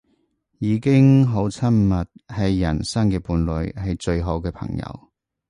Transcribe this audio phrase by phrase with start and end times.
[0.57, 1.93] 已經好親密，
[2.25, 5.09] 係人生嘅伴侶，係最好嘅朋友